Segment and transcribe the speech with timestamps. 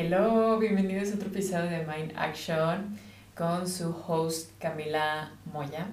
[0.00, 2.96] Hello, bienvenidos a otro episodio de Mind Action
[3.34, 5.88] con su host Camila Moya.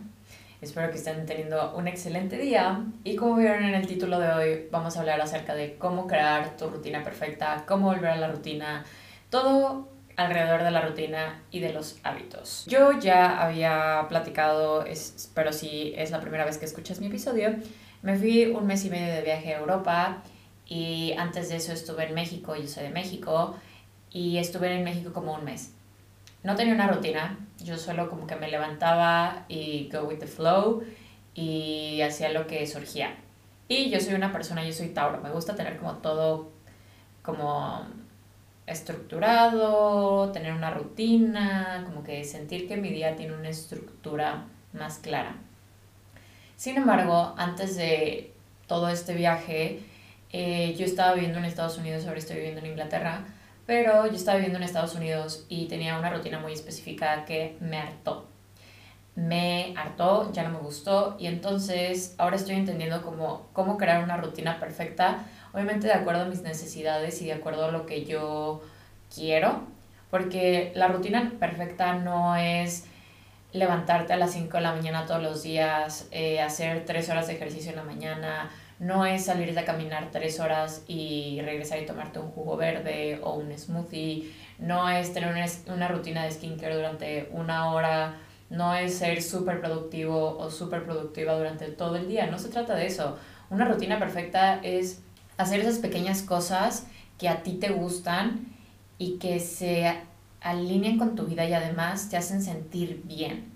[0.62, 4.68] Espero que estén teniendo un excelente día y como vieron en el título de hoy
[4.70, 8.86] vamos a hablar acerca de cómo crear tu rutina perfecta, cómo volver a la rutina,
[9.32, 12.64] todo alrededor de la rutina y de los hábitos.
[12.68, 14.86] Yo ya había platicado,
[15.34, 17.56] pero si es la primera vez que escuchas mi episodio,
[18.04, 20.22] me fui un mes y medio de viaje a Europa
[20.68, 23.56] y antes de eso estuve en México, yo soy de México,
[24.16, 25.74] y estuve en México como un mes.
[26.42, 30.86] No tenía una rutina, yo solo como que me levantaba y go with the flow
[31.34, 33.14] y hacía lo que surgía.
[33.68, 36.50] Y yo soy una persona, yo soy Tauro, me gusta tener como todo
[37.24, 37.86] como
[38.66, 45.36] estructurado, tener una rutina, como que sentir que mi día tiene una estructura más clara.
[46.56, 48.34] Sin embargo, antes de
[48.66, 49.82] todo este viaje,
[50.32, 53.26] eh, yo estaba viviendo en Estados Unidos, ahora estoy viviendo en Inglaterra,
[53.66, 57.78] pero yo estaba viviendo en Estados Unidos y tenía una rutina muy específica que me
[57.78, 58.28] hartó.
[59.16, 64.18] Me hartó, ya no me gustó y entonces ahora estoy entendiendo cómo, cómo crear una
[64.18, 68.62] rutina perfecta, obviamente de acuerdo a mis necesidades y de acuerdo a lo que yo
[69.14, 69.62] quiero,
[70.12, 72.86] porque la rutina perfecta no es
[73.54, 77.36] levantarte a las 5 de la mañana todos los días, eh, hacer 3 horas de
[77.36, 82.20] ejercicio en la mañana, no es salir a caminar 3 horas y regresar y tomarte
[82.20, 87.30] un jugo verde o un smoothie, no es tener una, una rutina de skincare durante
[87.32, 88.18] una hora,
[88.50, 92.76] no es ser súper productivo o súper productiva durante todo el día, no se trata
[92.76, 93.18] de eso.
[93.50, 95.02] Una rutina perfecta es
[95.38, 96.88] hacer esas pequeñas cosas
[97.18, 98.48] que a ti te gustan
[98.98, 99.94] y que se
[100.42, 103.52] alinean con tu vida y además te hacen sentir bien.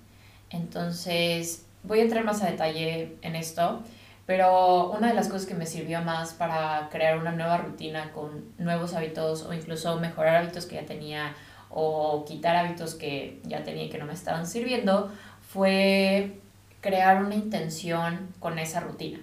[0.50, 3.84] Entonces, voy a entrar más a detalle en esto,
[4.30, 8.54] pero una de las cosas que me sirvió más para crear una nueva rutina con
[8.60, 11.36] nuevos hábitos o incluso mejorar hábitos que ya tenía
[11.72, 16.38] o quitar hábitos que ya tenía y que no me estaban sirviendo fue
[16.80, 19.20] crear una intención con esa rutina.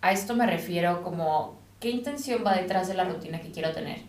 [0.00, 4.00] A esto me refiero como qué intención va detrás de la rutina que quiero tener.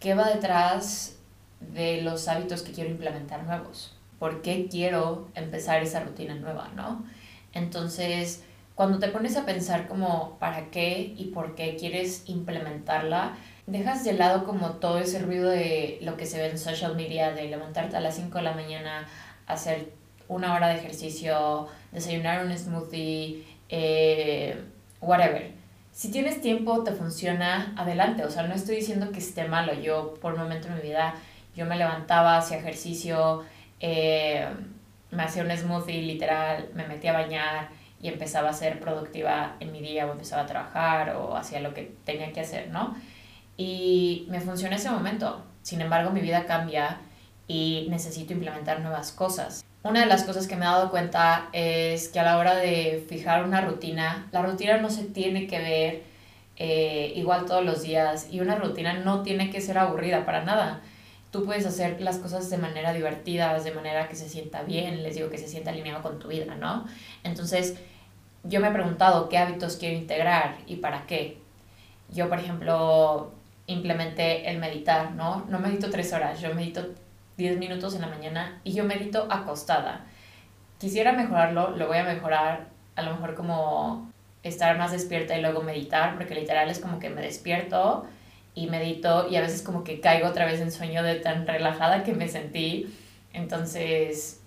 [0.00, 1.20] ¿Qué va detrás
[1.60, 3.96] de los hábitos que quiero implementar nuevos.
[4.18, 7.04] ¿Por qué quiero empezar esa rutina nueva, no?
[7.52, 8.42] Entonces,
[8.80, 13.36] cuando te pones a pensar como para qué y por qué quieres implementarla,
[13.66, 17.32] dejas de lado como todo ese ruido de lo que se ve en social media,
[17.32, 19.06] de levantarte a las 5 de la mañana,
[19.46, 19.92] hacer
[20.28, 24.58] una hora de ejercicio, desayunar un smoothie, eh,
[25.02, 25.52] whatever.
[25.92, 28.24] Si tienes tiempo, te funciona, adelante.
[28.24, 29.74] O sea, no estoy diciendo que esté malo.
[29.74, 31.16] Yo, por un momento en mi vida,
[31.54, 33.44] yo me levantaba, hacía ejercicio,
[33.78, 34.48] eh,
[35.10, 39.72] me hacía un smoothie literal, me metía a bañar y empezaba a ser productiva en
[39.72, 42.96] mi día o empezaba a trabajar o hacía lo que tenía que hacer, ¿no?
[43.56, 45.44] Y me funcionó ese momento.
[45.62, 47.00] Sin embargo, mi vida cambia
[47.46, 49.64] y necesito implementar nuevas cosas.
[49.82, 53.04] Una de las cosas que me he dado cuenta es que a la hora de
[53.08, 56.02] fijar una rutina, la rutina no se tiene que ver
[56.56, 60.80] eh, igual todos los días y una rutina no tiene que ser aburrida para nada
[61.30, 65.14] tú puedes hacer las cosas de manera divertida, de manera que se sienta bien, les
[65.14, 66.86] digo que se sienta alineado con tu vida, ¿no?
[67.22, 67.76] Entonces,
[68.44, 71.38] yo me he preguntado qué hábitos quiero integrar y para qué.
[72.10, 73.32] Yo, por ejemplo,
[73.66, 75.46] implementé el meditar, ¿no?
[75.48, 76.86] No medito tres horas, yo medito
[77.36, 80.06] diez minutos en la mañana y yo medito acostada.
[80.78, 84.10] Quisiera mejorarlo, lo voy a mejorar, a lo mejor como
[84.42, 88.06] estar más despierta y luego meditar, porque literal es como que me despierto
[88.54, 92.02] y medito y a veces como que caigo otra vez en sueño de tan relajada
[92.02, 92.92] que me sentí.
[93.32, 94.40] Entonces,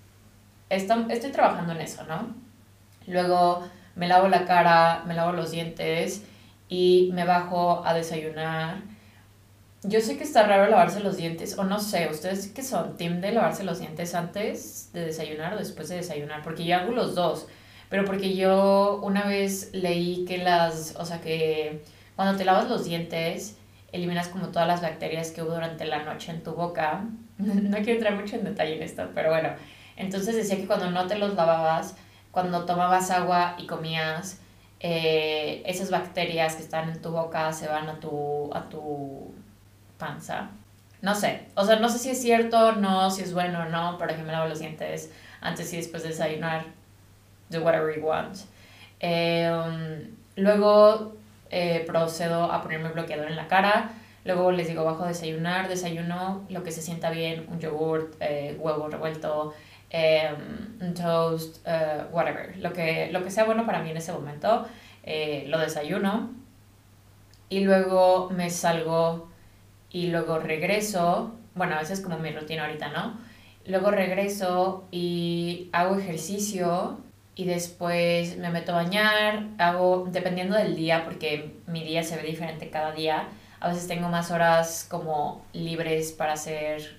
[0.70, 2.36] esto, estoy trabajando en eso, ¿no?
[3.08, 3.64] Luego
[3.96, 6.24] me lavo la cara, me lavo los dientes
[6.70, 8.82] y me bajo a desayunar.
[9.84, 13.20] Yo sé que está raro lavarse los dientes, o no sé, ustedes que son team
[13.20, 17.16] de lavarse los dientes antes de desayunar o después de desayunar, porque yo hago los
[17.16, 17.48] dos,
[17.90, 21.84] pero porque yo una vez leí que las, o sea, que
[22.16, 23.58] cuando te lavas los dientes,
[23.94, 27.06] eliminas como todas las bacterias que hubo durante la noche en tu boca.
[27.38, 29.50] No quiero entrar mucho en detalle en esto, pero bueno.
[29.96, 31.96] Entonces decía que cuando no te los lavabas,
[32.34, 34.40] cuando tomabas agua y comías,
[34.80, 39.32] eh, esas bacterias que están en tu boca se van a tu, a tu
[39.98, 40.50] panza.
[41.02, 43.98] No sé, o sea, no sé si es cierto, no, si es bueno o no,
[44.00, 46.66] pero yo me lavo los dientes antes y después de desayunar,
[47.50, 48.36] do whatever you want.
[49.00, 51.14] Eh, luego
[51.52, 53.92] eh, procedo a ponerme bloqueador en la cara.
[54.26, 58.58] Luego les digo, bajo a desayunar, desayuno lo que se sienta bien, un yogurt, eh,
[58.60, 59.54] huevo revuelto,
[59.94, 62.58] em, un toast, eh, whatever.
[62.58, 64.68] Lo que, lo que sea bueno para mí en ese momento,
[65.48, 66.32] lo desayuno.
[67.50, 69.30] Y luego me salgo
[69.94, 73.18] y luego regreso, bueno, esa es como mi rutina ahorita, ¿no?
[73.66, 76.98] Luego regreso y hago ejercicio
[77.36, 82.24] y después me meto a bañar, hago, dependiendo del día, porque mi día se ve
[82.24, 83.28] diferente cada día,
[83.60, 86.98] a veces tengo más horas como libres para hacer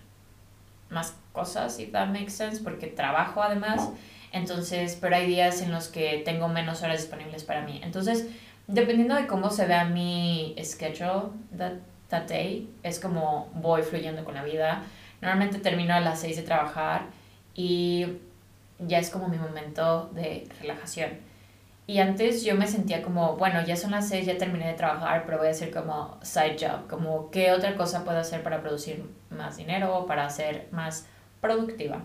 [0.88, 3.90] más cosas, if that makes sense, porque trabajo además.
[4.32, 7.80] Entonces, pero hay días en los que tengo menos horas disponibles para mí.
[7.84, 8.26] Entonces,
[8.66, 11.74] dependiendo de cómo se vea mi schedule that,
[12.08, 14.82] that day, es como voy fluyendo con la vida.
[15.20, 17.02] Normalmente termino a las 6 de trabajar
[17.54, 18.06] y
[18.78, 21.10] ya es como mi momento de relajación.
[21.86, 25.24] Y antes yo me sentía como, bueno, ya son las 6, ya terminé de trabajar,
[25.26, 29.04] pero voy a hacer como side job, como qué otra cosa puedo hacer para producir
[29.28, 31.06] más dinero, para ser más
[31.44, 32.00] productiva.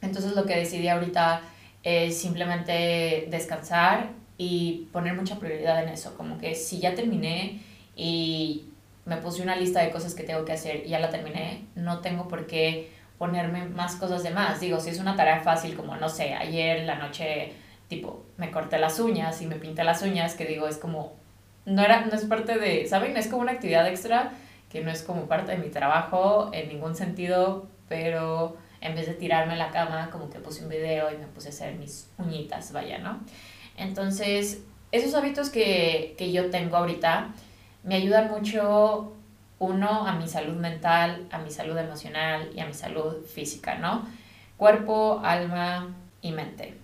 [0.00, 1.42] Entonces lo que decidí ahorita
[1.82, 4.08] es simplemente descansar
[4.38, 7.60] y poner mucha prioridad en eso, como que si ya terminé
[7.94, 8.64] y
[9.04, 12.00] me puse una lista de cosas que tengo que hacer y ya la terminé, no
[12.00, 14.60] tengo por qué ponerme más cosas de más.
[14.60, 17.52] Digo, si es una tarea fácil como, no sé, ayer la noche,
[17.88, 21.12] tipo, me corté las uñas y me pinté las uñas, que digo, es como,
[21.66, 23.16] no, era, no es parte de, ¿saben?
[23.18, 24.32] Es como una actividad extra
[24.70, 29.14] que no es como parte de mi trabajo en ningún sentido, pero en vez de
[29.14, 32.10] tirarme a la cama, como que puse un video y me puse a hacer mis
[32.18, 33.20] uñitas, vaya, ¿no?
[33.76, 37.34] Entonces, esos hábitos que, que yo tengo ahorita
[37.82, 39.14] me ayudan mucho,
[39.58, 44.06] uno, a mi salud mental, a mi salud emocional y a mi salud física, ¿no?
[44.56, 46.74] Cuerpo, alma y mente.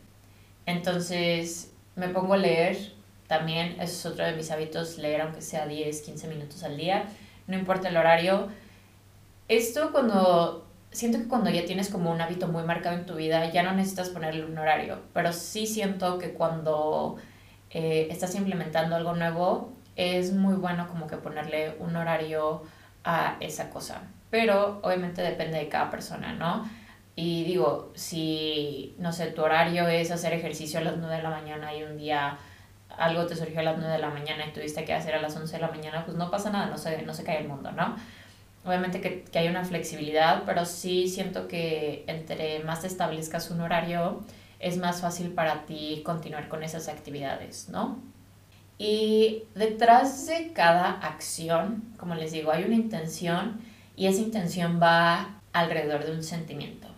[0.66, 2.92] Entonces, me pongo a leer,
[3.26, 7.04] también eso es otro de mis hábitos, leer aunque sea 10, 15 minutos al día,
[7.46, 8.48] no importa el horario.
[9.48, 13.50] Esto cuando siento que cuando ya tienes como un hábito muy marcado en tu vida,
[13.50, 17.16] ya no necesitas ponerle un horario, pero sí siento que cuando
[17.70, 22.62] eh, estás implementando algo nuevo, es muy bueno como que ponerle un horario
[23.04, 24.02] a esa cosa.
[24.30, 26.68] Pero obviamente depende de cada persona, ¿no?
[27.16, 31.30] Y digo, si, no sé, tu horario es hacer ejercicio a las 9 de la
[31.30, 32.38] mañana y un día
[32.96, 35.36] algo te surgió a las 9 de la mañana y tuviste que hacer a las
[35.36, 37.72] 11 de la mañana, pues no pasa nada, no se, no se cae el mundo,
[37.72, 37.96] ¿no?
[38.64, 44.22] Obviamente que, que hay una flexibilidad, pero sí siento que entre más establezcas un horario,
[44.58, 47.98] es más fácil para ti continuar con esas actividades, ¿no?
[48.82, 53.60] Y detrás de cada acción, como les digo, hay una intención
[53.94, 56.88] y esa intención va alrededor de un sentimiento.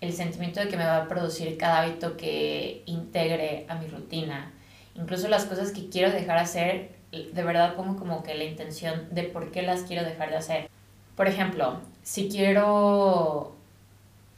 [0.00, 4.52] El sentimiento de que me va a producir cada hábito que integre a mi rutina.
[4.94, 9.24] Incluso las cosas que quiero dejar hacer, de verdad pongo como que la intención de
[9.24, 10.70] por qué las quiero dejar de hacer.
[11.16, 13.54] Por ejemplo, si quiero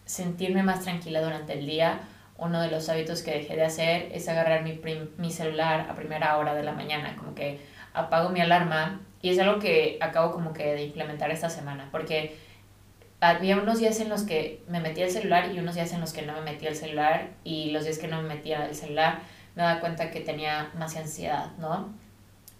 [0.04, 2.00] sentirme más tranquila durante el día,
[2.38, 4.80] uno de los hábitos que dejé de hacer es agarrar mi,
[5.19, 7.60] mi celular a primera hora de la mañana, como que
[7.92, 12.36] apago mi alarma y es algo que acabo como que de implementar esta semana, porque
[13.20, 16.12] había unos días en los que me metía el celular y unos días en los
[16.12, 19.19] que no me metía el celular y los días que no me metía el celular
[19.56, 21.92] me daba cuenta que tenía más ansiedad, ¿no?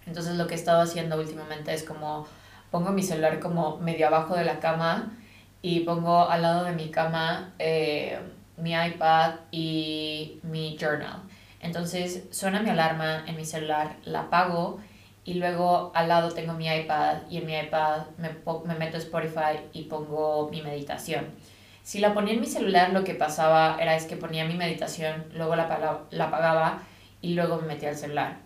[0.09, 2.27] Entonces lo que he estado haciendo últimamente es como
[2.71, 5.13] pongo mi celular como medio abajo de la cama
[5.61, 8.19] y pongo al lado de mi cama eh,
[8.57, 11.23] mi iPad y mi journal.
[11.61, 14.81] Entonces suena mi alarma en mi celular, la apago
[15.25, 18.31] y luego al lado tengo mi iPad y en mi iPad me,
[18.65, 21.27] me meto Spotify y pongo mi meditación.
[21.83, 25.27] Si la ponía en mi celular lo que pasaba era es que ponía mi meditación,
[25.35, 26.83] luego la, la apagaba
[27.21, 28.39] y luego me metía al celular.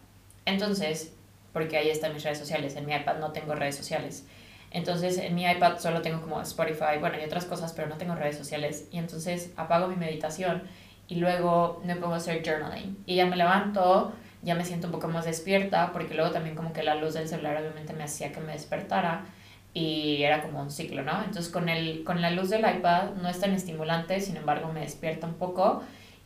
[0.45, 1.15] Entonces,
[1.53, 4.25] porque ahí están mis redes sociales, en mi iPad no tengo redes sociales.
[4.71, 8.15] Entonces en mi iPad solo tengo como Spotify, bueno, y otras cosas, pero no tengo
[8.15, 8.89] redes sociales.
[8.91, 10.63] Y entonces apago mi meditación
[11.09, 12.97] y luego me pongo a hacer journaling.
[13.05, 16.73] Y ya me levanto, ya me siento un poco más despierta, porque luego también como
[16.73, 19.27] que la luz del celular obviamente me hacía que me despertara
[19.75, 21.23] y era como un ciclo, ¿no?
[21.23, 24.81] Entonces con, el, con la luz del iPad no es tan estimulante, sin embargo me
[24.81, 25.83] despierta un poco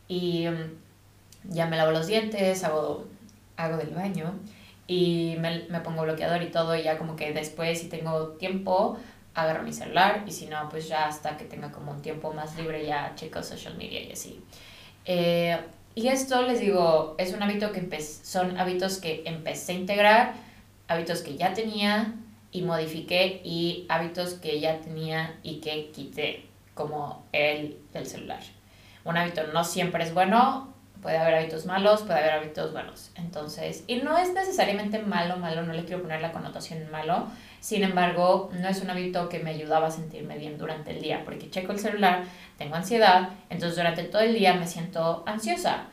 [0.07, 3.05] y mm, ya me lavo los dientes, hago,
[3.57, 4.33] hago del baño
[4.87, 8.97] y me, me, pongo bloqueador y todo y ya como que después si tengo tiempo
[9.33, 12.57] agarro mi celular y si no pues ya hasta que tenga como un tiempo más
[12.57, 14.41] libre ya checo social media y así.
[15.05, 15.57] Eh,
[15.97, 20.33] y esto les digo, es un hábito que son hábitos que empecé a integrar,
[20.87, 22.13] hábitos que ya tenía
[22.51, 28.41] y modifiqué y hábitos que ya tenía y que quité, como el del celular.
[29.05, 33.11] Un hábito no siempre es bueno, puede haber hábitos malos, puede haber hábitos buenos.
[33.15, 37.27] Entonces, y no es necesariamente malo, malo, no le quiero poner la connotación malo,
[37.59, 41.23] sin embargo, no es un hábito que me ayudaba a sentirme bien durante el día,
[41.25, 42.23] porque checo el celular,
[42.57, 45.85] tengo ansiedad, entonces durante todo el día me siento ansiosa.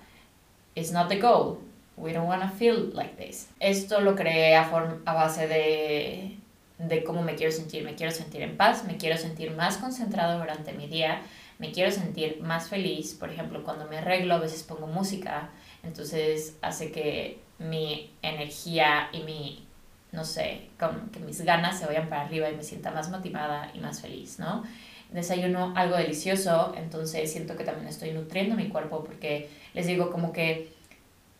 [0.74, 1.58] It's not the goal.
[1.96, 3.48] We don't want to feel like this.
[3.60, 4.68] Esto lo creé a,
[5.04, 6.38] a base de
[6.78, 7.84] de cómo me quiero sentir.
[7.84, 11.22] Me quiero sentir en paz, me quiero sentir más concentrado durante mi día,
[11.58, 13.14] me quiero sentir más feliz.
[13.14, 15.50] Por ejemplo, cuando me arreglo a veces pongo música,
[15.82, 19.66] entonces hace que mi energía y mi,
[20.12, 23.70] no sé, como que mis ganas se vayan para arriba y me sienta más motivada
[23.74, 24.64] y más feliz, ¿no?
[25.10, 30.32] Desayuno algo delicioso, entonces siento que también estoy nutriendo mi cuerpo porque les digo como
[30.32, 30.72] que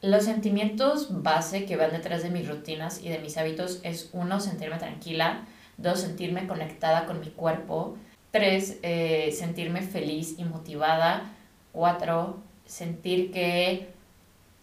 [0.00, 4.38] los sentimientos base que van detrás de mis rutinas y de mis hábitos es uno,
[4.38, 5.46] sentirme tranquila,
[5.78, 7.96] dos, sentirme conectada con mi cuerpo,
[8.34, 11.30] tres, eh, sentirme feliz y motivada,
[11.70, 13.94] cuatro, sentir que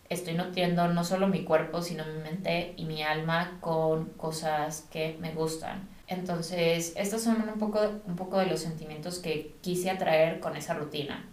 [0.09, 5.15] estoy nutriendo no solo mi cuerpo, sino mi mente y mi alma con cosas que
[5.21, 5.87] me gustan.
[6.07, 10.73] Entonces, estos son un poco, un poco de los sentimientos que quise atraer con esa
[10.73, 11.25] rutina.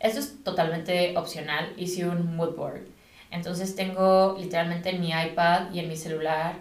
[0.00, 2.82] Esto es totalmente opcional, hice un mood board
[3.34, 6.54] entonces tengo literalmente en mi iPad y en mi celular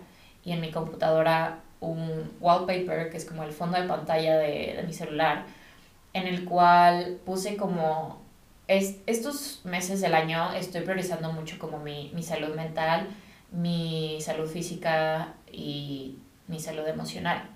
[0.44, 4.84] y en mi computadora un wallpaper, que es como el fondo de pantalla de, de
[4.84, 5.46] mi celular,
[6.14, 8.24] en el cual puse como
[8.68, 13.08] es, estos meses del año estoy priorizando mucho como mi, mi salud mental,
[13.52, 17.50] mi salud física y mi salud emocional.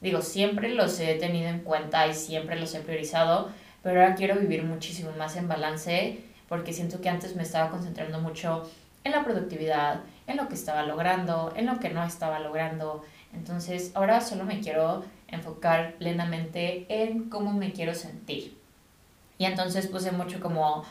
[0.00, 3.50] Digo, siempre los he tenido en cuenta y siempre los he priorizado,
[3.82, 8.20] pero ahora quiero vivir muchísimo más en balance porque siento que antes me estaba concentrando
[8.20, 8.68] mucho
[9.02, 13.04] en la productividad, en lo que estaba logrando, en lo que no estaba logrando.
[13.34, 18.56] Entonces ahora solo me quiero enfocar plenamente en cómo me quiero sentir.
[19.38, 20.84] Y entonces puse mucho como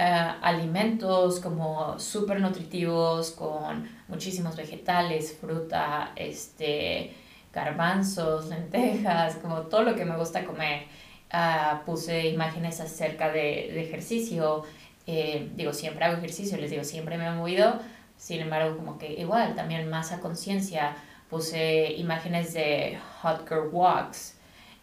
[0.00, 7.12] eh, alimentos como súper nutritivos con muchísimos vegetales, fruta, este,
[7.52, 10.84] garbanzos, lentejas, como todo lo que me gusta comer.
[11.30, 14.62] Ah, puse imágenes acerca de, ejercicio,
[15.06, 17.80] eh, digo, siempre hago ejercicio, les digo, siempre me he movido,
[18.16, 20.96] sin embargo, como que igual, también más a conciencia,
[21.28, 24.38] puse imágenes de hot girl walks,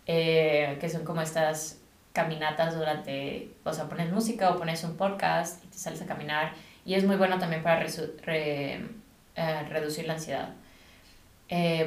[0.07, 1.79] eh, que son como estas
[2.13, 6.53] caminatas durante, o sea, pones música o pones un podcast y te sales a caminar,
[6.85, 7.85] y es muy bueno también para
[8.27, 8.87] eh,
[9.69, 10.53] reducir la ansiedad.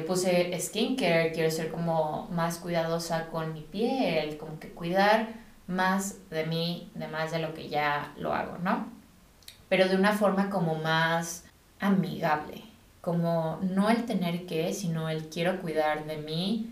[0.05, 5.27] puse skincare, quiero ser como más cuidadosa con mi piel, como que cuidar
[5.67, 8.87] más de mí, de más de lo que ya lo hago, ¿no?
[9.69, 11.45] Pero de una forma como más
[11.79, 12.63] amigable,
[13.09, 16.69] como no el tener que, sino el quiero cuidar de mí,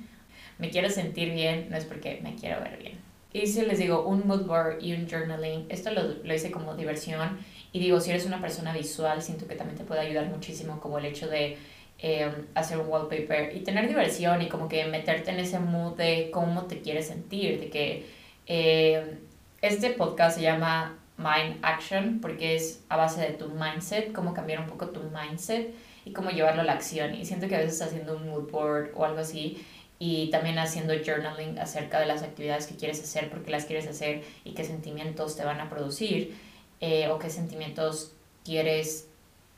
[0.60, 3.00] me quiero sentir bien, no es porque me quiero ver bien.
[3.34, 5.66] Hice, les digo, un mood board y un journaling.
[5.70, 7.40] Esto lo, lo hice como diversión.
[7.72, 11.00] Y digo, si eres una persona visual, siento que también te puede ayudar muchísimo como
[11.00, 11.58] el hecho de
[11.98, 16.30] eh, hacer un wallpaper y tener diversión y como que meterte en ese mood de
[16.32, 18.06] cómo te quieres sentir, de que
[18.46, 19.18] eh,
[19.64, 24.60] este podcast se llama Mind Action porque es a base de tu mindset, cómo cambiar
[24.60, 27.16] un poco tu mindset y cómo llevarlo a la acción.
[27.16, 29.66] Y siento que a veces haciendo un mood board o algo así
[30.00, 33.88] y también haciendo journaling acerca de las actividades que quieres hacer, por qué las quieres
[33.88, 36.38] hacer y qué sentimientos te van a producir
[36.80, 38.14] eh, o qué sentimientos
[38.46, 39.08] quieres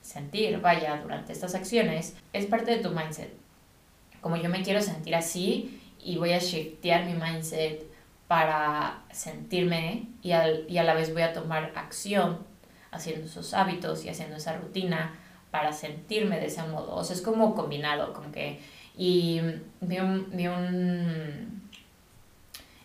[0.01, 3.31] sentir, vaya, durante estas acciones, es parte de tu mindset.
[4.21, 7.85] Como yo me quiero sentir así y voy a shiftear mi mindset
[8.27, 12.39] para sentirme y, y a la vez voy a tomar acción
[12.91, 15.18] haciendo esos hábitos y haciendo esa rutina
[15.51, 16.95] para sentirme de ese modo.
[16.95, 18.59] O sea, es como combinado, como que...
[18.97, 19.41] Y
[19.81, 20.27] vi un...
[20.31, 21.59] Vi un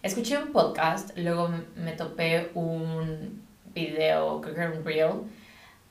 [0.04, 3.42] escuché un podcast, luego me topé un
[3.74, 5.12] video, creo que era un reel,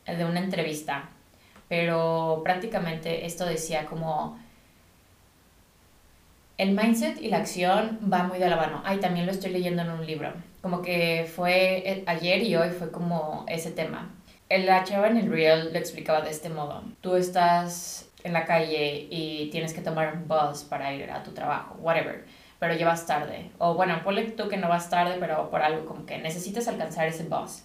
[0.05, 1.09] de una entrevista.
[1.67, 4.37] Pero prácticamente esto decía como
[6.59, 8.81] el mindset y la acción van muy de la mano.
[8.85, 10.31] Ay, también lo estoy leyendo en un libro.
[10.61, 14.11] Como que fue eh, ayer y hoy fue como ese tema.
[14.59, 16.83] La chava en el reel lo explicaba de este modo.
[17.01, 21.31] Tú estás en la calle y tienes que tomar un bus para ir a tu
[21.31, 22.25] trabajo, whatever,
[22.59, 23.49] pero llevas tarde.
[23.57, 27.07] O bueno, ponle tú que no vas tarde, pero por algo como que necesitas alcanzar
[27.07, 27.63] ese bus.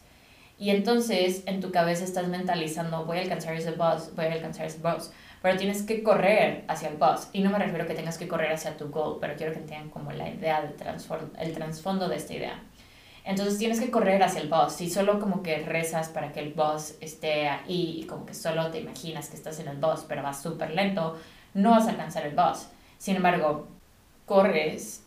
[0.59, 4.67] Y entonces en tu cabeza estás mentalizando, voy a alcanzar ese bus, voy a alcanzar
[4.67, 5.11] ese bus
[5.43, 7.29] pero tienes que correr hacia el bus.
[7.33, 9.61] Y no me refiero a que tengas que correr hacia tu goal, pero quiero que
[9.61, 10.75] entiendan como la idea del
[11.39, 12.63] el trasfondo de esta idea.
[13.29, 14.73] Entonces tienes que correr hacia el bus.
[14.73, 18.71] Si solo como que rezas para que el bus esté ahí y como que solo
[18.71, 21.21] te imaginas que estás en el bus, pero vas súper lento,
[21.53, 22.69] no vas a alcanzar el bus.
[22.97, 23.69] Sin embargo,
[24.25, 25.03] corres,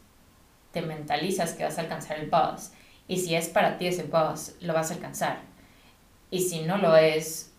[0.71, 2.69] te mentalizas que vas a alcanzar el bus.
[3.07, 5.39] Y si es para ti ese bus, lo vas a alcanzar.
[6.29, 7.51] Y si no lo es,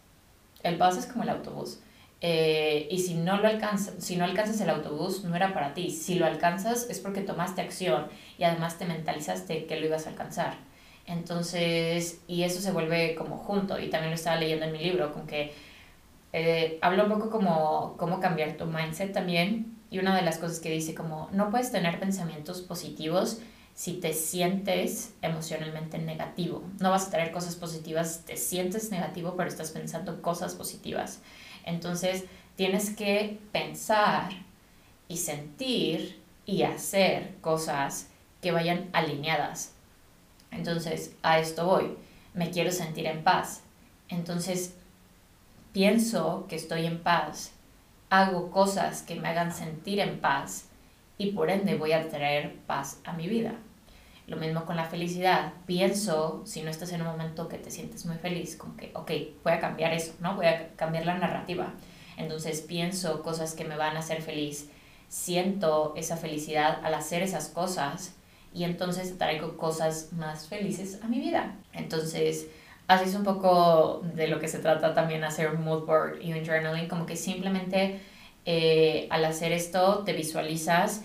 [0.62, 1.80] el bus es como el autobús
[2.24, 5.90] eh, y si no lo alcanzas, si no alcanzas el autobús, no era para ti.
[5.90, 8.06] Si lo alcanzas es porque tomaste acción
[8.38, 10.54] y además te mentalizaste que lo ibas a alcanzar.
[11.06, 15.12] Entonces, y eso se vuelve como junto, y también lo estaba leyendo en mi libro,
[15.12, 15.52] con que
[16.32, 20.60] eh, hablo un poco como cómo cambiar tu mindset también Y una de las cosas
[20.60, 23.40] que dice como, no puedes tener pensamientos positivos
[23.74, 26.62] si te sientes emocionalmente negativo.
[26.80, 31.20] No vas a tener cosas positivas si te sientes negativo, pero estás pensando cosas positivas.
[31.64, 32.24] Entonces,
[32.56, 34.32] tienes que pensar
[35.08, 38.08] y sentir y hacer cosas
[38.40, 39.74] que vayan alineadas.
[40.50, 41.96] Entonces, a esto voy.
[42.34, 43.62] Me quiero sentir en paz.
[44.08, 44.74] Entonces,
[45.72, 47.52] pienso que estoy en paz,
[48.10, 50.68] hago cosas que me hagan sentir en paz
[51.16, 53.54] y por ende voy a traer paz a mi vida.
[54.26, 55.52] Lo mismo con la felicidad.
[55.66, 59.10] Pienso, si no estás en un momento que te sientes muy feliz, como que, ok,
[59.42, 60.36] voy a cambiar eso, ¿no?
[60.36, 61.72] Voy a cambiar la narrativa.
[62.16, 64.70] Entonces pienso cosas que me van a hacer feliz,
[65.08, 68.14] siento esa felicidad al hacer esas cosas
[68.54, 71.56] y entonces traigo cosas más felices a mi vida.
[71.72, 72.48] Entonces,
[72.86, 76.44] así es un poco de lo que se trata también hacer mood board y un
[76.44, 78.00] journaling, como que simplemente
[78.44, 81.02] eh, al hacer esto te visualizas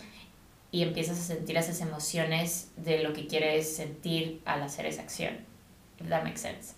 [0.72, 5.34] y empiezas a sentir esas emociones de lo que quieres sentir al hacer esa acción.
[6.00, 6.76] If that makes sense.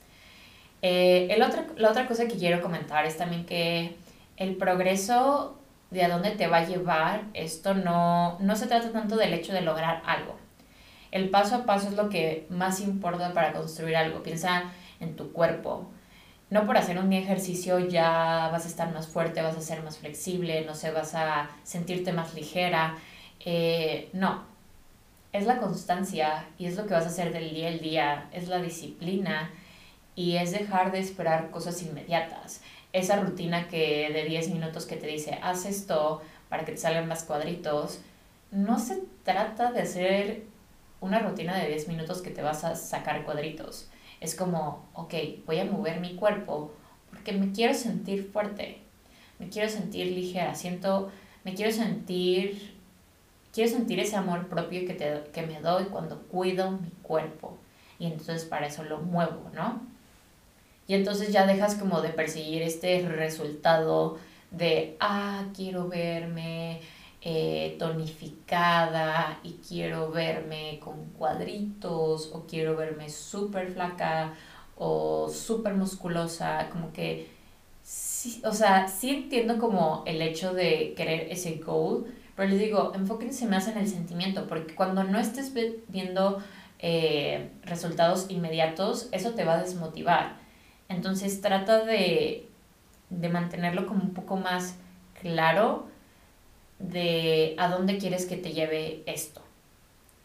[0.81, 3.95] Eh, el otro, la otra cosa que quiero comentar es también que
[4.37, 5.57] el progreso
[5.91, 9.53] de a dónde te va a llevar, esto no, no se trata tanto del hecho
[9.53, 10.35] de lograr algo.
[11.11, 14.21] El paso a paso es lo que más importa para construir algo.
[14.21, 14.65] Piensa
[14.99, 15.89] en tu cuerpo.
[16.49, 19.97] No por hacer un ejercicio ya vas a estar más fuerte, vas a ser más
[19.97, 22.95] flexible, no sé, vas a sentirte más ligera.
[23.45, 24.43] Eh, no,
[25.31, 28.47] es la constancia y es lo que vas a hacer del día al día, es
[28.47, 29.51] la disciplina
[30.15, 32.61] y es dejar de esperar cosas inmediatas.
[32.91, 37.07] Esa rutina que de 10 minutos que te dice, haz esto para que te salgan
[37.07, 38.01] más cuadritos,
[38.51, 40.43] no se trata de hacer
[40.99, 43.89] una rutina de 10 minutos que te vas a sacar cuadritos.
[44.19, 45.13] Es como, ok,
[45.45, 46.73] voy a mover mi cuerpo
[47.09, 48.81] porque me quiero sentir fuerte,
[49.37, 51.11] me quiero sentir ligera, siento,
[51.43, 52.78] me quiero sentir,
[53.59, 57.57] quiero sentir ese amor propio que, te, que me doy cuando cuido mi cuerpo.
[57.99, 59.81] Y entonces para eso lo muevo, ¿no?
[60.87, 64.17] Y entonces ya dejas como de perseguir este resultado
[64.49, 66.79] de, ah, quiero verme
[67.21, 74.35] eh, tonificada y quiero verme con cuadritos o quiero verme súper flaca
[74.77, 77.27] o súper musculosa, como que,
[77.83, 82.05] sí, o sea, sí entiendo como el hecho de querer ese goal,
[82.39, 85.51] pero les digo, enfóquense más en el sentimiento, porque cuando no estés
[85.89, 86.41] viendo
[86.79, 90.37] eh, resultados inmediatos, eso te va a desmotivar.
[90.87, 92.47] Entonces trata de,
[93.09, 94.77] de mantenerlo como un poco más
[95.21, 95.87] claro
[96.79, 99.41] de a dónde quieres que te lleve esto.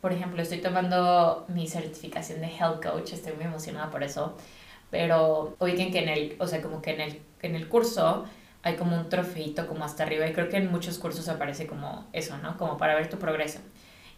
[0.01, 4.37] Por ejemplo, estoy tomando mi certificación de Health Coach, estoy muy emocionada por eso,
[4.89, 8.25] pero oigan que en el, o sea, como que en el, en el curso
[8.65, 12.07] hay como un trofeito como hasta arriba y creo que en muchos cursos aparece como
[12.13, 12.57] eso, ¿no?
[12.57, 13.61] Como para ver tu progreso.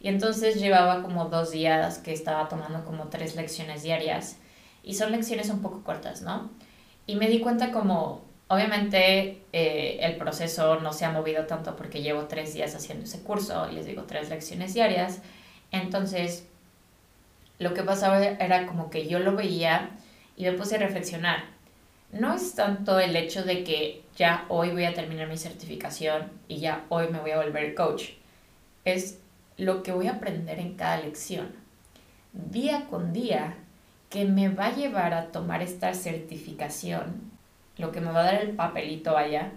[0.00, 4.38] Y entonces llevaba como dos días que estaba tomando como tres lecciones diarias
[4.82, 6.50] y son lecciones un poco cortas, ¿no?
[7.06, 12.00] Y me di cuenta como Obviamente eh, el proceso no se ha movido tanto porque
[12.02, 15.20] llevo tres días haciendo ese curso les digo tres lecciones diarias.
[15.72, 16.46] Entonces,
[17.58, 19.90] lo que pasaba era como que yo lo veía
[20.36, 21.55] y me puse a reflexionar.
[22.12, 26.58] No es tanto el hecho de que ya hoy voy a terminar mi certificación y
[26.58, 28.10] ya hoy me voy a volver coach.
[28.84, 29.18] Es
[29.56, 31.48] lo que voy a aprender en cada lección.
[32.32, 33.54] Día con día
[34.10, 37.36] que me va a llevar a tomar esta certificación
[37.78, 39.52] lo que me va a dar el papelito allá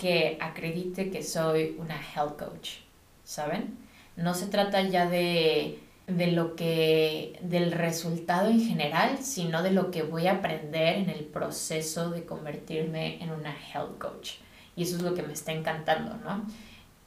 [0.00, 2.70] que acredite que soy una health coach,
[3.24, 3.78] ¿saben?
[4.16, 9.90] No se trata ya de, de lo que, del resultado en general, sino de lo
[9.90, 14.30] que voy a aprender en el proceso de convertirme en una health coach.
[14.74, 16.46] Y eso es lo que me está encantando, ¿no?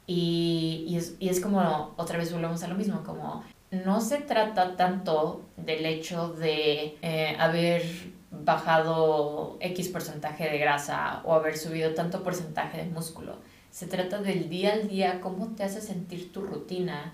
[0.05, 4.19] Y, y, es, y es como, otra vez volvemos a lo mismo, como no se
[4.19, 7.83] trata tanto del hecho de eh, haber
[8.29, 13.37] bajado X porcentaje de grasa o haber subido tanto porcentaje de músculo.
[13.71, 17.13] Se trata del día al día, cómo te hace sentir tu rutina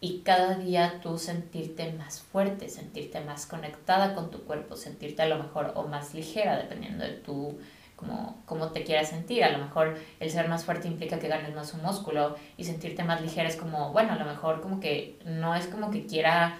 [0.00, 5.26] y cada día tú sentirte más fuerte, sentirte más conectada con tu cuerpo, sentirte a
[5.26, 7.58] lo mejor o más ligera dependiendo de tu
[7.96, 9.42] como, te quieras sentir.
[9.42, 13.02] A lo mejor el ser más fuerte implica que ganes más un músculo y sentirte
[13.04, 16.58] más ligera es como, bueno, a lo mejor como que no es como que quiera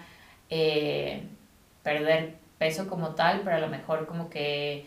[0.50, 1.22] eh,
[1.82, 4.86] perder peso como tal, pero a lo mejor como que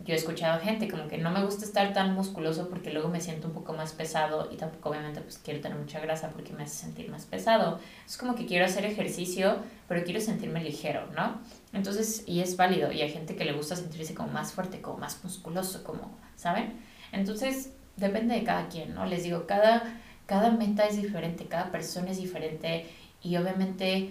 [0.00, 3.20] yo he escuchado gente como que no me gusta estar tan musculoso porque luego me
[3.20, 6.64] siento un poco más pesado y tampoco obviamente pues quiero tener mucha grasa porque me
[6.64, 7.78] hace sentir más pesado.
[8.04, 11.40] Es como que quiero hacer ejercicio, pero quiero sentirme ligero, ¿no?
[11.72, 14.98] Entonces, y es válido y hay gente que le gusta sentirse como más fuerte, como
[14.98, 16.74] más musculoso, como, ¿saben?
[17.12, 19.06] Entonces, depende de cada quien, ¿no?
[19.06, 22.90] Les digo, cada, cada meta es diferente, cada persona es diferente
[23.22, 24.10] y obviamente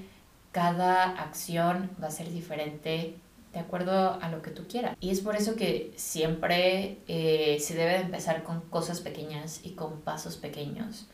[0.51, 3.15] cada acción va a ser diferente
[3.53, 4.97] de acuerdo a lo que tú quieras.
[4.99, 9.71] Y es por eso que siempre eh, se debe de empezar con cosas pequeñas y
[9.71, 11.05] con pasos pequeños.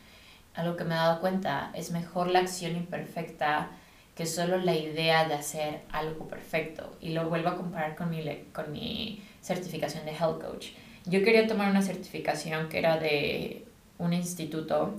[0.56, 3.72] Algo que me he dado cuenta es mejor la acción imperfecta
[4.16, 6.96] que solo la idea de hacer algo perfecto.
[7.02, 8.24] Y lo vuelvo a comparar con mi,
[8.54, 10.68] con mi certificación de Health Coach.
[11.06, 13.66] Yo quería tomar una certificación que era de
[13.98, 14.96] un instituto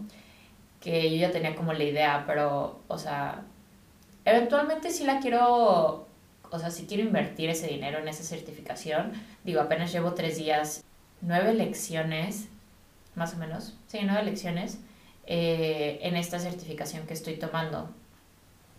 [0.80, 3.42] que yo ya tenía como la idea, pero, o sea,
[4.24, 6.06] eventualmente sí la quiero
[6.50, 9.12] o sea, si quiero invertir ese dinero en esa certificación,
[9.44, 10.84] digo, apenas llevo tres días,
[11.20, 12.48] nueve lecciones,
[13.14, 14.78] más o menos, sí, nueve lecciones
[15.26, 17.88] eh, en esta certificación que estoy tomando.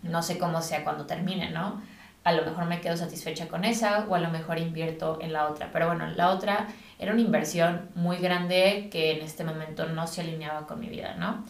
[0.03, 1.81] No sé cómo sea cuando termine, ¿no?
[2.23, 5.47] A lo mejor me quedo satisfecha con esa o a lo mejor invierto en la
[5.47, 5.69] otra.
[5.71, 6.67] Pero bueno, la otra
[6.99, 11.15] era una inversión muy grande que en este momento no se alineaba con mi vida,
[11.15, 11.43] ¿no?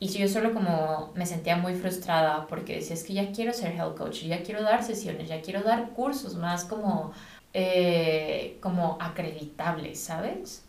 [0.00, 3.72] Y yo solo como me sentía muy frustrada porque decía, es que ya quiero ser
[3.72, 7.12] health coach, ya quiero dar sesiones, ya quiero dar cursos más como,
[7.52, 10.64] eh, como acreditables, ¿sabes?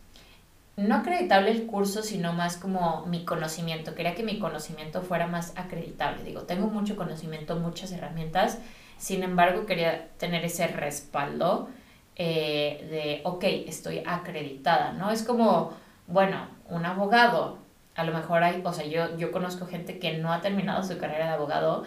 [0.76, 3.94] No acreditable el curso, sino más como mi conocimiento.
[3.94, 6.24] Quería que mi conocimiento fuera más acreditable.
[6.24, 8.58] Digo, tengo mucho conocimiento, muchas herramientas,
[8.98, 11.68] sin embargo quería tener ese respaldo
[12.16, 15.10] eh, de, ok, estoy acreditada, ¿no?
[15.12, 15.72] Es como,
[16.08, 17.59] bueno, un abogado
[17.94, 20.98] a lo mejor hay, o sea, yo, yo conozco gente que no ha terminado su
[20.98, 21.84] carrera de abogado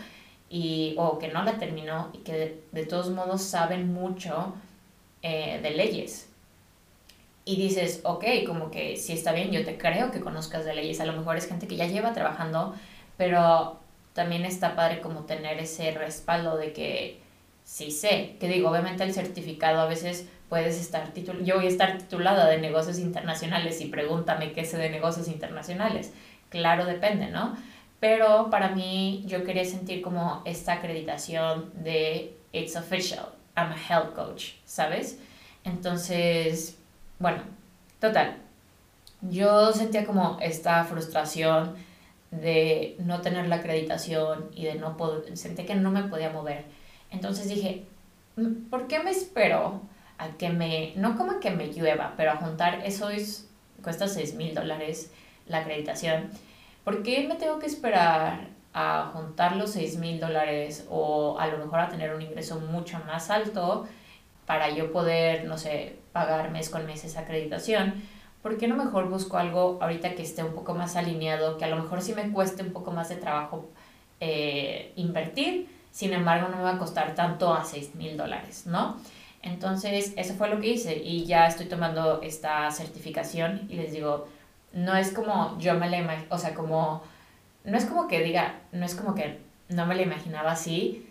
[0.50, 4.54] y, o que no la terminó y que de, todos modos saben mucho
[5.22, 6.30] eh, de leyes.
[7.46, 11.02] Y dices, ok, como que si está bien, yo te creo que conozcas de leyes.
[11.02, 12.76] A lo mejor es gente que ya lleva trabajando,
[13.18, 13.80] pero
[14.14, 17.20] también está padre como tener ese respaldo de que
[17.64, 18.38] sí sé.
[18.40, 22.48] Que digo, obviamente el certificado a veces puedes estar titulada, yo voy a estar titulada
[22.48, 26.14] de negocios internacionales y pregúntame qué sé de negocios internacionales.
[26.50, 27.58] Claro, depende, ¿no?
[28.00, 34.14] Pero para mí yo quería sentir como esta acreditación de It's official, I'm a health
[34.14, 35.18] coach, ¿sabes?
[35.64, 36.78] Entonces,
[37.18, 37.42] bueno,
[38.00, 38.38] total.
[39.22, 41.74] Yo sentía como esta frustración
[42.30, 46.66] de no tener la acreditación y de no poder, sentí que no me podía mover.
[47.10, 47.88] Entonces dije,
[48.36, 52.36] mm, ¿por qué me espero a que me, no como que me llueva, pero a
[52.38, 53.50] juntar, eso es,
[53.82, 55.12] cuesta 6 mil dólares
[55.48, 56.30] la acreditación.
[56.84, 61.58] ¿Por qué me tengo que esperar a juntar los 6 mil dólares o a lo
[61.58, 63.88] mejor a tener un ingreso mucho más alto
[64.46, 67.94] para yo poder, no sé, pagar mes con mes esa acreditación?
[68.42, 71.70] ¿Por qué no mejor busco algo ahorita que esté un poco más alineado, que a
[71.70, 73.70] lo mejor sí me cueste un poco más de trabajo
[74.20, 78.98] eh, invertir, sin embargo no me va a costar tanto a 6 mil dólares, ¿no?
[79.44, 84.28] Entonces, eso fue lo que hice y ya estoy tomando esta certificación y les digo,
[84.72, 87.04] no es como yo me la o sea, como,
[87.66, 91.10] no es como que diga, no es como que no me la imaginaba así,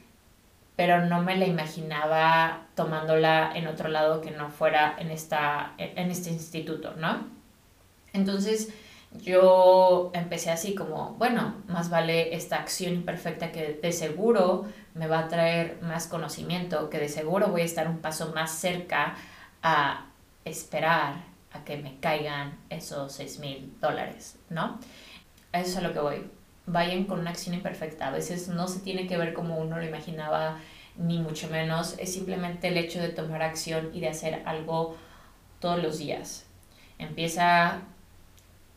[0.76, 6.10] pero no me la imaginaba tomándola en otro lado que no fuera en, esta, en
[6.10, 7.26] este instituto, ¿no?
[8.14, 8.72] Entonces,
[9.20, 14.64] yo empecé así como, bueno, más vale esta acción imperfecta que de seguro
[14.94, 18.50] me va a traer más conocimiento, que de seguro voy a estar un paso más
[18.50, 19.14] cerca
[19.62, 20.06] a
[20.44, 24.78] esperar a que me caigan esos 6 mil dólares, ¿no?
[25.52, 26.30] Eso es a lo que voy.
[26.66, 28.08] Vayan con una acción imperfecta.
[28.08, 30.58] A veces no se tiene que ver como uno lo imaginaba,
[30.96, 31.96] ni mucho menos.
[31.98, 34.96] Es simplemente el hecho de tomar acción y de hacer algo
[35.60, 36.46] todos los días.
[36.98, 37.82] Empieza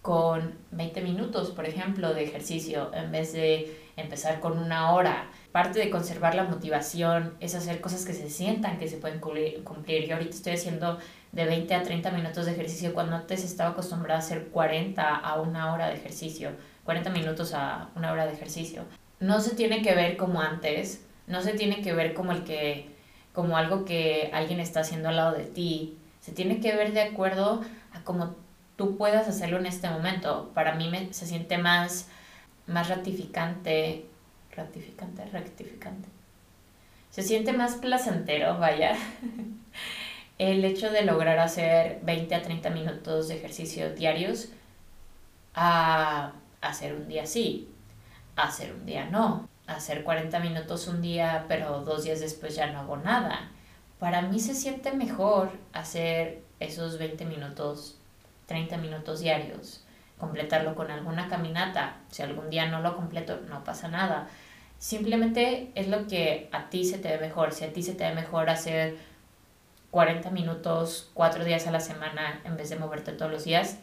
[0.01, 5.29] con 20 minutos, por ejemplo, de ejercicio, en vez de empezar con una hora.
[5.55, 10.05] Parte de conservar la motivación es hacer cosas que se sientan que se pueden cumplir.
[10.05, 10.99] Yo ahorita estoy haciendo
[11.31, 15.39] de 20 a 30 minutos de ejercicio cuando antes estaba acostumbrada a hacer 40 a
[15.39, 16.51] una hora de ejercicio,
[16.83, 18.83] 40 minutos a una hora de ejercicio.
[19.21, 22.89] No se tiene que ver como antes, no se tiene que ver como el que
[23.31, 25.97] como algo que alguien está haciendo al lado de ti.
[26.19, 27.61] Se tiene que ver de acuerdo
[27.93, 28.35] a cómo
[28.75, 30.51] tú puedas hacerlo en este momento.
[30.53, 32.09] Para mí me, se siente más,
[32.67, 34.09] más ratificante,
[34.55, 36.07] ratificante, rectificante.
[37.09, 38.95] Se siente más placentero, vaya,
[40.37, 44.49] el hecho de lograr hacer 20 a 30 minutos de ejercicio diarios
[45.53, 47.69] a hacer un día sí,
[48.35, 52.79] hacer un día no, hacer 40 minutos un día, pero dos días después ya no
[52.79, 53.49] hago nada.
[53.99, 57.97] Para mí se siente mejor hacer esos 20 minutos
[58.45, 59.83] 30 minutos diarios,
[60.19, 61.97] completarlo con alguna caminata.
[62.09, 64.27] Si algún día no lo completo, no pasa nada.
[64.85, 67.53] Simplemente es lo que a ti se te ve mejor.
[67.53, 68.95] Si a ti se te ve mejor hacer
[69.89, 73.79] 40 minutos, 4 días a la semana en vez de moverte todos los días,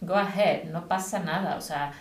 [0.00, 1.92] go ahead, no pasa nada, o sea,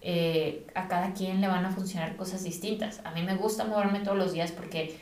[0.00, 3.00] eh, a cada quien le van a funcionar cosas distintas.
[3.04, 4.98] A mí me gusta moverme todos los días porque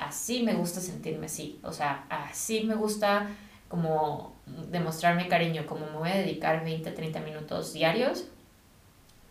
[0.00, 3.28] así me gusta sentirme así, o sea, así me gusta
[3.68, 4.34] como
[4.72, 8.26] demostrarme cariño, como me voy a dedicar 20, 30 minutos diarios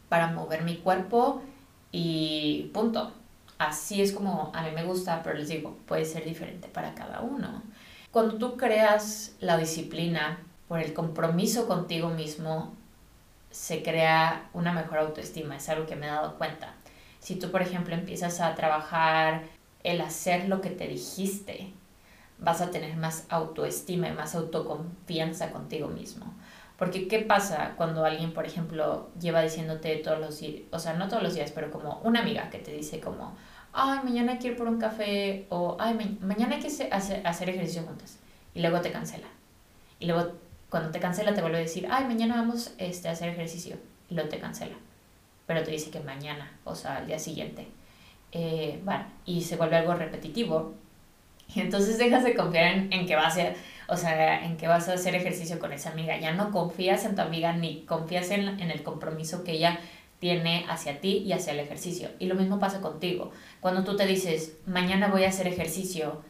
[0.07, 1.41] para mover mi cuerpo
[1.91, 3.11] y punto.
[3.57, 7.21] Así es como a mí me gusta, pero les digo, puede ser diferente para cada
[7.21, 7.63] uno.
[8.11, 12.73] Cuando tú creas la disciplina por el compromiso contigo mismo,
[13.51, 16.73] se crea una mejor autoestima, es algo que me he dado cuenta.
[17.19, 19.43] Si tú, por ejemplo, empiezas a trabajar
[19.83, 21.71] el hacer lo que te dijiste,
[22.37, 26.33] vas a tener más autoestima y más autoconfianza contigo mismo.
[26.77, 31.07] Porque ¿qué pasa cuando alguien, por ejemplo, lleva diciéndote todos los días, o sea, no
[31.07, 33.35] todos los días, pero como una amiga que te dice como,
[33.71, 38.19] ay, mañana quiero ir por un café, o ay, mañana hay que hacer, ejercicio juntas,
[38.53, 39.27] y luego te cancela.
[39.99, 40.33] Y luego
[40.69, 43.77] cuando te cancela te vuelve a decir, ay, mañana vamos este, a hacer ejercicio,
[44.09, 44.75] y luego te cancela.
[45.47, 47.67] Pero te dice que mañana, o sea, al día siguiente.
[48.31, 50.73] Eh, bueno, y se vuelve algo repetitivo.
[51.53, 53.53] Y entonces dejas de confiar en, en que vas a
[53.87, 56.17] o sea, en que vas a hacer ejercicio con esa amiga.
[56.19, 59.79] Ya no confías en tu amiga ni confías en, el compromiso que ella
[60.19, 62.09] tiene hacia ti y hacia el ejercicio.
[62.19, 63.31] Y lo mismo pasa contigo.
[63.61, 66.23] Cuando tú te dices, mañana voy a hacer ejercicio,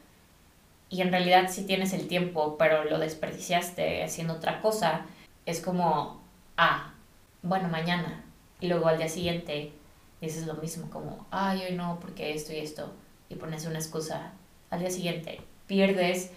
[0.89, 5.05] y en realidad sí tienes el tiempo, pero lo desperdiciaste haciendo otra cosa,
[5.45, 6.21] es como,
[6.57, 6.93] ah,
[7.41, 8.23] bueno, mañana.
[8.59, 9.73] Y luego al día siguiente
[10.21, 12.93] dices lo mismo, como, ay, hoy no, porque esto y esto.
[13.29, 14.33] Y pones una excusa.
[14.69, 16.31] Al día siguiente pierdes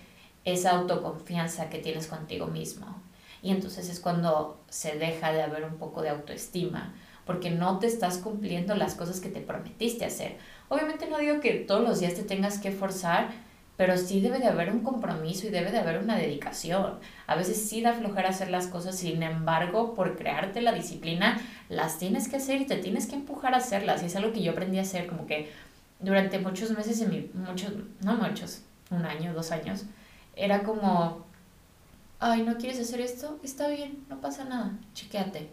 [0.52, 3.02] esa autoconfianza que tienes contigo mismo.
[3.42, 7.86] Y entonces es cuando se deja de haber un poco de autoestima, porque no te
[7.86, 10.36] estás cumpliendo las cosas que te prometiste hacer.
[10.68, 13.28] Obviamente no digo que todos los días te tengas que forzar,
[13.76, 16.98] pero sí debe de haber un compromiso y debe de haber una dedicación.
[17.28, 21.98] A veces sí da flojera hacer las cosas, sin embargo, por crearte la disciplina, las
[21.98, 24.02] tienes que hacer y te tienes que empujar a hacerlas.
[24.02, 25.52] Y es algo que yo aprendí a hacer como que
[26.00, 29.84] durante muchos meses, en mi, muchos, no muchos, un año, dos años,
[30.38, 31.24] era como,
[32.20, 33.38] ay, ¿no quieres hacer esto?
[33.42, 35.50] Está bien, no pasa nada, chequéate.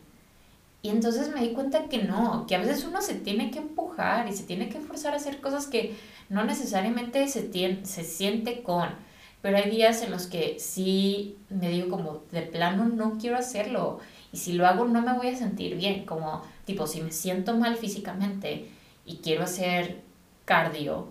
[0.82, 4.28] Y entonces me di cuenta que no, que a veces uno se tiene que empujar
[4.28, 5.96] y se tiene que forzar a hacer cosas que
[6.30, 8.90] no necesariamente se, tiene, se siente con.
[9.42, 14.00] Pero hay días en los que sí me digo como, de plano no quiero hacerlo.
[14.32, 16.06] Y si lo hago no me voy a sentir bien.
[16.06, 18.70] Como, tipo, si me siento mal físicamente
[19.08, 20.02] y quiero hacer
[20.46, 21.08] cardio,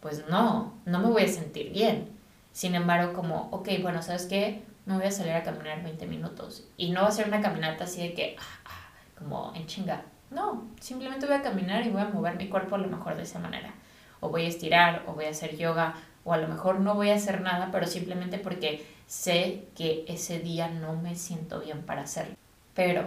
[0.00, 2.13] pues no, no me voy a sentir bien.
[2.54, 4.62] Sin embargo, como, ok, bueno, ¿sabes qué?
[4.86, 6.64] Me voy a salir a caminar 20 minutos.
[6.76, 10.04] Y no va a ser una caminata así de que, ah, ah, como en chinga.
[10.30, 13.24] No, simplemente voy a caminar y voy a mover mi cuerpo a lo mejor de
[13.24, 13.74] esa manera.
[14.20, 17.10] O voy a estirar, o voy a hacer yoga, o a lo mejor no voy
[17.10, 22.02] a hacer nada, pero simplemente porque sé que ese día no me siento bien para
[22.02, 22.36] hacerlo.
[22.72, 23.02] Pero,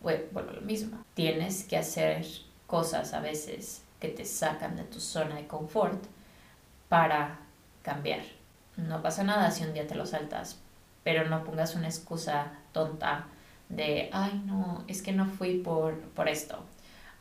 [0.00, 1.04] bueno, a lo mismo.
[1.12, 2.24] Tienes que hacer
[2.66, 6.02] cosas a veces que te sacan de tu zona de confort
[6.88, 7.38] para
[7.82, 8.22] cambiar.
[8.76, 10.58] No pasa nada si un día te lo saltas,
[11.04, 13.26] pero no pongas una excusa tonta
[13.68, 16.58] de, ay, no, es que no fui por, por esto.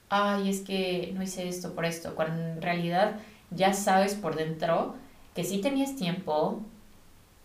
[0.10, 2.16] Ay, es que no hice esto por esto.
[2.16, 3.16] Cuando en realidad
[3.50, 4.96] ya sabes por dentro
[5.34, 6.62] que sí tenías tiempo,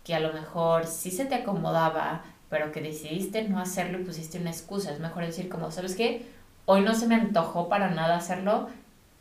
[0.03, 4.39] que a lo mejor sí se te acomodaba, pero que decidiste no hacerlo y pusiste
[4.39, 4.91] una excusa.
[4.91, 6.25] Es mejor decir como, ¿sabes qué?
[6.65, 8.69] Hoy no se me antojó para nada hacerlo,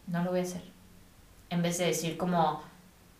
[0.06, 0.62] no lo voy a hacer.
[1.50, 2.62] En vez de decir como,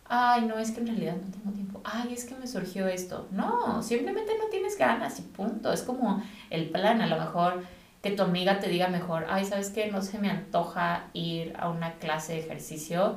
[0.08, 3.28] ay, no, es que en realidad no tengo tiempo, ay, es que me surgió esto.
[3.30, 5.72] No, simplemente no tienes ganas y punto.
[5.72, 7.64] Es como el plan, a lo mejor
[8.02, 9.90] que tu amiga te diga mejor, ay, ¿sabes qué?
[9.90, 13.16] No se me antoja ir a una clase de ejercicio,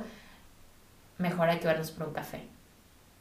[1.18, 2.46] mejor hay que vernos por un café.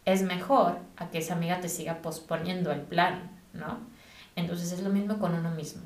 [0.06, 3.78] Es mejor a que esa amiga te siga posponiendo el plan, ¿no?
[4.36, 5.84] Entonces es lo mismo con uno mismo.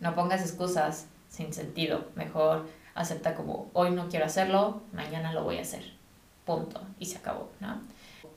[0.00, 5.58] No pongas excusas sin sentido, mejor acepta como hoy no quiero hacerlo, mañana lo voy
[5.58, 6.01] a hacer
[6.44, 7.80] punto, y se acabó, ¿no?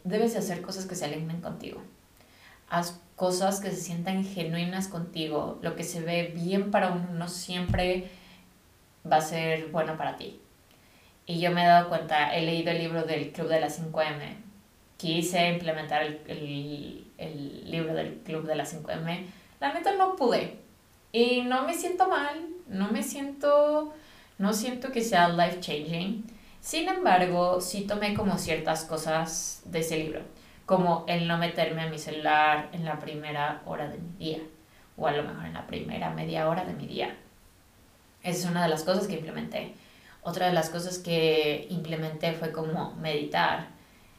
[0.04, 1.82] Debes hacer cosas que se alineen contigo.
[2.70, 5.60] Haz cosas que se sientan genuinas contigo.
[5.62, 8.10] Lo que se ve bien para uno no siempre
[9.10, 10.40] va a ser bueno para ti.
[11.26, 14.36] Y yo me he dado cuenta, he leído el libro del Club de las 5M.
[14.98, 19.26] Quise implementar el, el, el libro del Club de las 5M.
[19.60, 20.60] La neta no pude.
[21.12, 23.94] Y no me siento mal, no me siento,
[24.38, 26.35] no siento que sea life changing
[26.66, 30.22] sin embargo, sí tomé como ciertas cosas de ese libro,
[30.66, 34.40] como el no meterme a mi celular en la primera hora de mi día,
[34.98, 37.16] o a lo mejor en la primera media hora de mi día.
[38.24, 39.76] Esa es una de las cosas que implementé.
[40.24, 43.68] Otra de las cosas que implementé fue como meditar.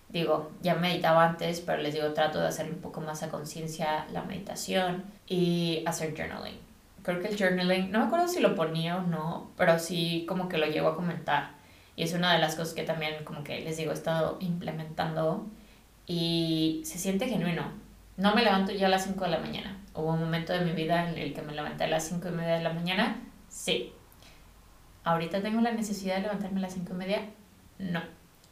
[0.08, 4.06] digo, ya meditaba antes, pero les digo, trato de hacer un poco más a conciencia
[4.12, 6.60] la meditación y hacer journaling.
[7.02, 10.48] Creo que el journaling, no me acuerdo si lo ponía o no, pero sí como
[10.48, 11.55] que lo llego a comentar.
[11.96, 15.46] Y es una de las cosas que también, como que les digo, he estado implementando
[16.06, 17.72] y se siente genuino.
[18.18, 19.78] No me levanto ya a las 5 de la mañana.
[19.94, 22.32] Hubo un momento de mi vida en el que me levanté a las 5 y
[22.32, 23.16] media de la mañana.
[23.48, 23.92] Sí.
[25.04, 27.22] Ahorita tengo la necesidad de levantarme a las 5 y media.
[27.78, 28.02] No.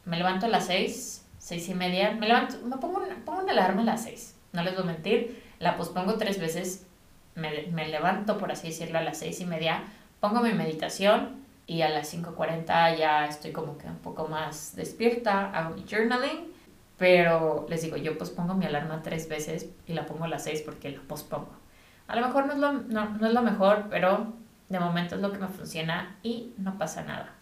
[0.05, 2.11] Me levanto a las 6, 6 y media.
[2.11, 4.35] Me levanto, me pongo una, pongo una alarma a las 6.
[4.53, 5.43] No les voy a mentir.
[5.59, 6.87] La pospongo tres veces.
[7.35, 9.83] Me, me levanto, por así decirlo, a las 6 y media.
[10.19, 15.51] Pongo mi meditación y a las 5.40 ya estoy como que un poco más despierta.
[15.51, 16.55] Hago mi journaling
[16.97, 20.61] pero les digo, yo pospongo mi alarma tres veces y la pongo a las seis
[20.61, 21.49] porque la pospongo.
[22.07, 24.33] A lo mejor no es lo, no, no es lo mejor, pero
[24.69, 27.33] de momento es lo que me funciona y no pasa nada.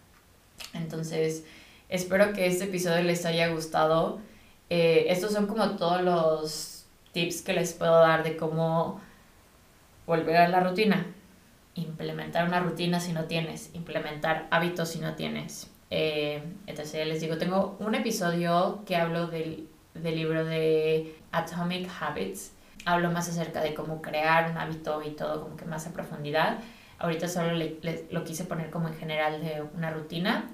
[0.72, 1.44] Entonces,
[1.88, 4.18] espero que este episodio les haya gustado.
[4.70, 9.00] Eh, estos son como todos los tips que les puedo dar de cómo
[10.06, 11.06] volver a la rutina.
[11.74, 17.38] Implementar una rutina si no tienes, implementar hábitos si no tienes, eh, entonces les digo,
[17.38, 22.52] tengo un episodio que hablo del, del libro de Atomic Habits.
[22.84, 26.58] Hablo más acerca de cómo crear un hábito y todo como que más a profundidad.
[26.98, 27.78] Ahorita solo le,
[28.10, 30.50] lo quise poner como en general de una rutina.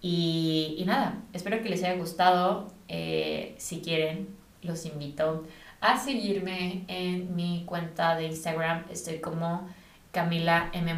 [0.00, 2.72] Y, y nada, espero que les haya gustado.
[2.86, 4.28] Eh, si quieren,
[4.62, 5.44] los invito
[5.80, 8.84] a seguirme en mi cuenta de Instagram.
[8.88, 9.68] Estoy como
[10.16, 10.94] Camila M.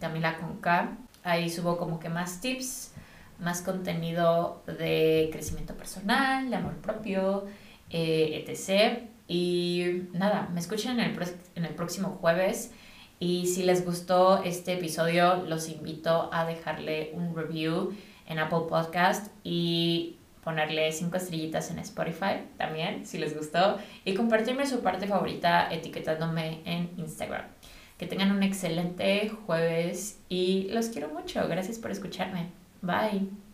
[0.00, 0.96] Camila con K.
[1.22, 2.92] Ahí subo como que más tips
[3.38, 7.44] más contenido de crecimiento personal, de amor propio,
[7.90, 9.00] eh, etc.
[9.28, 12.72] Y nada, me escuchen en el, en el próximo jueves.
[13.18, 17.94] Y si les gustó este episodio, los invito a dejarle un review
[18.26, 23.76] en Apple Podcast y ponerle cinco estrellitas en Spotify también, si les gustó.
[24.06, 27.55] Y compartirme su parte favorita etiquetándome en Instagram.
[27.98, 31.46] Que tengan un excelente jueves y los quiero mucho.
[31.48, 32.50] Gracias por escucharme.
[32.82, 33.45] Bye.